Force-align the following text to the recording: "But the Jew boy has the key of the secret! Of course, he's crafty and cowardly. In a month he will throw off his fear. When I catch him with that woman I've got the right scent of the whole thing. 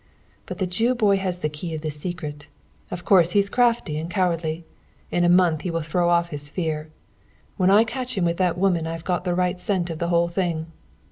"But 0.47 0.57
the 0.57 0.65
Jew 0.65 0.95
boy 0.95 1.17
has 1.17 1.37
the 1.37 1.47
key 1.47 1.75
of 1.75 1.81
the 1.81 1.91
secret! 1.91 2.47
Of 2.89 3.05
course, 3.05 3.33
he's 3.33 3.51
crafty 3.51 3.99
and 3.99 4.09
cowardly. 4.09 4.65
In 5.11 5.23
a 5.23 5.29
month 5.29 5.61
he 5.61 5.69
will 5.69 5.83
throw 5.83 6.09
off 6.09 6.29
his 6.29 6.49
fear. 6.49 6.89
When 7.57 7.69
I 7.69 7.83
catch 7.83 8.17
him 8.17 8.25
with 8.25 8.37
that 8.37 8.57
woman 8.57 8.87
I've 8.87 9.05
got 9.05 9.25
the 9.25 9.35
right 9.35 9.59
scent 9.59 9.91
of 9.91 9.99
the 9.99 10.07
whole 10.07 10.27
thing. 10.27 10.71